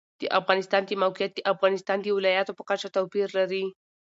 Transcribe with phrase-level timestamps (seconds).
[0.21, 3.65] د افغانستان د موقعیت د افغانستان د ولایاتو په کچه توپیر لري.